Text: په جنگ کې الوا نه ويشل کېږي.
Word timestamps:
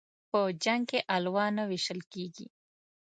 په 0.29 0.39
جنگ 0.63 0.83
کې 0.89 0.99
الوا 1.15 1.45
نه 1.57 1.63
ويشل 1.69 1.99
کېږي. 2.13 2.47